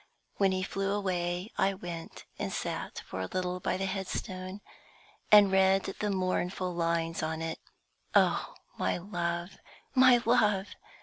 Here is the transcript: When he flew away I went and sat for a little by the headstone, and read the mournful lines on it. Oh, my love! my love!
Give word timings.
When 0.37 0.51
he 0.51 0.63
flew 0.63 0.93
away 0.95 1.51
I 1.59 1.75
went 1.75 2.25
and 2.39 2.51
sat 2.51 3.03
for 3.05 3.21
a 3.21 3.27
little 3.31 3.59
by 3.59 3.77
the 3.77 3.85
headstone, 3.85 4.61
and 5.31 5.51
read 5.51 5.83
the 5.99 6.09
mournful 6.09 6.73
lines 6.73 7.21
on 7.21 7.39
it. 7.43 7.59
Oh, 8.15 8.55
my 8.79 8.97
love! 8.97 9.59
my 9.93 10.19
love! 10.25 10.69